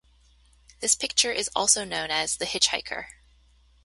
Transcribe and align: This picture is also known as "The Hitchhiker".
This 0.79 0.95
picture 0.95 1.31
is 1.31 1.51
also 1.55 1.83
known 1.83 2.09
as 2.09 2.37
"The 2.37 2.45
Hitchhiker". 2.45 3.05